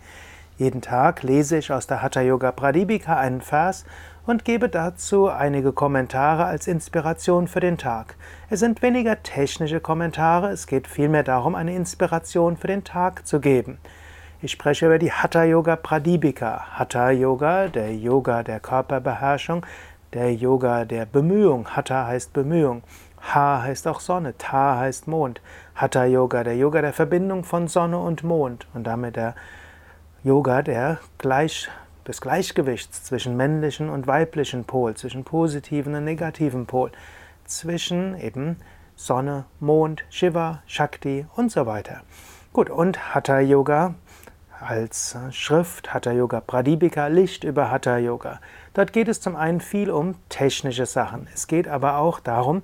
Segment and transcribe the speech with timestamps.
[0.58, 3.86] Jeden Tag lese ich aus der Hatha Yoga Pradipika einen Vers
[4.26, 8.16] und gebe dazu einige Kommentare als Inspiration für den Tag.
[8.50, 13.40] Es sind weniger technische Kommentare, es geht vielmehr darum, eine Inspiration für den Tag zu
[13.40, 13.78] geben.
[14.42, 16.66] Ich spreche über die Hatha Yoga Pradipika.
[16.78, 19.64] Hatha Yoga, der Yoga der Körperbeherrschung,
[20.12, 21.68] der Yoga der Bemühung.
[21.68, 22.82] Hatha heißt Bemühung.
[23.34, 25.40] Ha heißt auch Sonne, Ta heißt Mond.
[25.76, 29.34] Hatha Yoga, der Yoga der Verbindung von Sonne und Mond und damit der
[30.24, 31.68] Yoga der Gleich,
[32.06, 36.92] des Gleichgewichts zwischen männlichen und weiblichen Pol, zwischen positiven und negativen Pol,
[37.44, 38.56] zwischen eben
[38.94, 42.02] Sonne, Mond, Shiva, Shakti und so weiter.
[42.52, 43.96] Gut, und Hatha Yoga
[44.60, 48.38] als Schrift, Hatha Yoga Pradipika, Licht über Hatha Yoga.
[48.74, 51.26] Dort geht es zum einen viel um technische Sachen.
[51.34, 52.62] Es geht aber auch darum,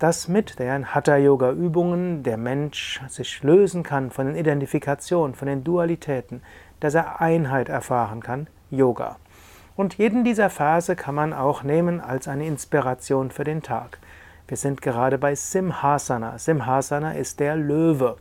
[0.00, 6.40] dass mit den Hatha-Yoga-Übungen der Mensch sich lösen kann von den Identifikationen, von den Dualitäten,
[6.80, 9.16] dass er Einheit erfahren kann, Yoga.
[9.76, 13.98] Und jeden dieser Verse kann man auch nehmen als eine Inspiration für den Tag.
[14.48, 16.38] Wir sind gerade bei Simhasana.
[16.38, 18.16] Simhasana ist der Löwe.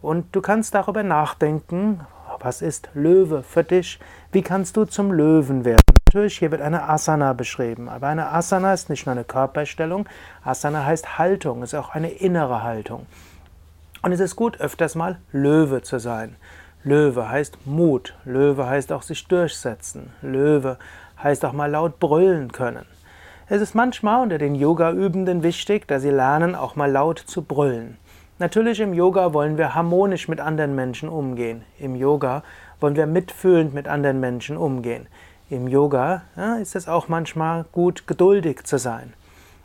[0.00, 2.00] Und du kannst darüber nachdenken,
[2.40, 4.00] was ist Löwe für dich?
[4.32, 5.80] Wie kannst du zum Löwen werden?
[6.06, 10.06] Natürlich, hier wird eine Asana beschrieben, aber eine Asana ist nicht nur eine Körperstellung,
[10.44, 13.06] Asana heißt Haltung, ist auch eine innere Haltung.
[14.02, 16.36] Und es ist gut, öfters mal Löwe zu sein.
[16.84, 20.78] Löwe heißt Mut, Löwe heißt auch sich durchsetzen, Löwe
[21.22, 22.86] heißt auch mal laut brüllen können.
[23.48, 27.98] Es ist manchmal unter den Yoga-Übenden wichtig, dass sie lernen, auch mal laut zu brüllen.
[28.40, 31.62] Natürlich im Yoga wollen wir harmonisch mit anderen Menschen umgehen.
[31.78, 32.42] Im Yoga
[32.80, 35.06] wollen wir mitfühlend mit anderen Menschen umgehen.
[35.50, 39.12] Im Yoga ja, ist es auch manchmal gut, geduldig zu sein.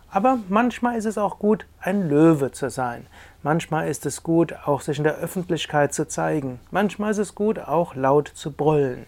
[0.09, 3.07] Aber manchmal ist es auch gut, ein Löwe zu sein.
[3.43, 6.59] Manchmal ist es gut, auch sich in der Öffentlichkeit zu zeigen.
[6.71, 9.05] Manchmal ist es gut, auch laut zu brüllen.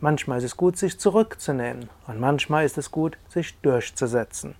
[0.00, 1.88] Manchmal ist es gut, sich zurückzunehmen.
[2.06, 4.54] Und manchmal ist es gut, sich durchzusetzen.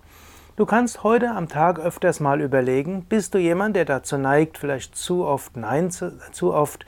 [0.57, 4.95] Du kannst heute am Tag öfters mal überlegen, bist du jemand, der dazu neigt, vielleicht
[4.95, 6.85] zu oft Nein zu, zu oft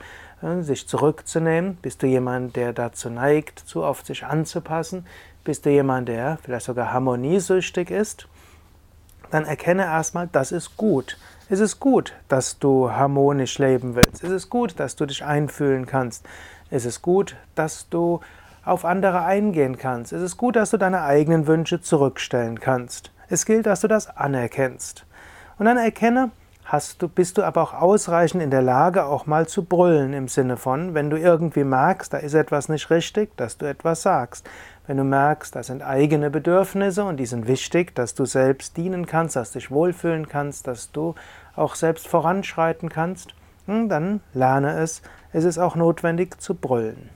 [0.60, 1.78] sich zurückzunehmen?
[1.80, 5.06] Bist du jemand, der dazu neigt, zu oft sich anzupassen?
[5.44, 8.28] Bist du jemand, der vielleicht sogar harmoniesüchtig ist?
[9.32, 11.16] Dann erkenne erstmal, das ist gut.
[11.48, 14.22] Es ist gut, dass du harmonisch leben willst.
[14.22, 16.26] Es ist gut, dass du dich einfühlen kannst.
[16.68, 18.20] Es ist gut, dass du
[18.62, 20.12] auf andere eingehen kannst.
[20.12, 23.10] Es ist gut, dass du deine eigenen Wünsche zurückstellen kannst.
[23.30, 25.06] Es gilt, dass du das anerkennst.
[25.58, 26.30] Und dann erkenne,
[26.64, 30.28] hast du, bist du aber auch ausreichend in der Lage, auch mal zu brüllen im
[30.28, 34.48] Sinne von, wenn du irgendwie merkst, da ist etwas nicht richtig, dass du etwas sagst.
[34.86, 39.06] Wenn du merkst, das sind eigene Bedürfnisse und die sind wichtig, dass du selbst dienen
[39.06, 41.14] kannst, dass du dich wohlfühlen kannst, dass du
[41.54, 43.34] auch selbst voranschreiten kannst,
[43.66, 45.02] hm, dann lerne es.
[45.32, 47.10] Es ist auch notwendig zu brüllen.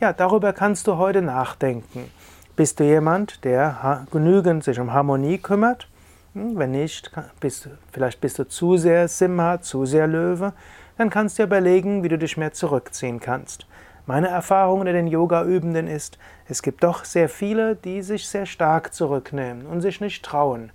[0.00, 2.10] Ja, darüber kannst du heute nachdenken.
[2.56, 5.88] Bist du jemand, der genügend sich um Harmonie kümmert?
[6.34, 7.10] Hm, wenn nicht,
[7.40, 10.54] bist, vielleicht bist du zu sehr Simha, zu sehr Löwe,
[10.96, 13.66] dann kannst du überlegen, wie du dich mehr zurückziehen kannst.
[14.06, 18.94] Meine Erfahrung unter den Yoga-Übenden ist, es gibt doch sehr viele, die sich sehr stark
[18.94, 20.72] zurücknehmen und sich nicht trauen.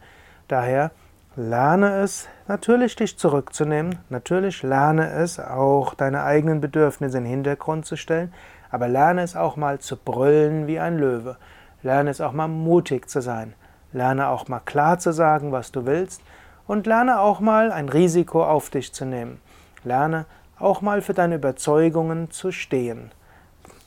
[0.48, 0.92] Daher
[1.36, 7.86] lerne es, natürlich dich zurückzunehmen, natürlich lerne es, auch deine eigenen Bedürfnisse in den Hintergrund
[7.86, 8.32] zu stellen,
[8.70, 11.38] aber lerne es auch mal zu brüllen wie ein Löwe.
[11.82, 13.56] Lerne es auch mal mutig zu sein.
[13.94, 16.22] Lerne auch mal klar zu sagen, was du willst
[16.68, 19.40] und lerne auch mal ein Risiko auf dich zu nehmen.
[19.84, 20.26] Lerne
[20.60, 23.12] auch mal für deine Überzeugungen zu stehen.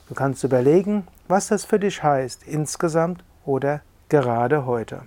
[0.07, 5.03] Du kannst überlegen, was das für dich heißt, insgesamt oder gerade heute.